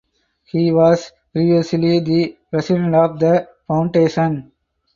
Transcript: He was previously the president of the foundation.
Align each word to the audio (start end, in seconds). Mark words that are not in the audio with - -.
He 0.45 0.71
was 0.71 1.11
previously 1.31 1.99
the 1.99 2.35
president 2.49 2.95
of 2.95 3.19
the 3.19 3.47
foundation. 3.67 4.51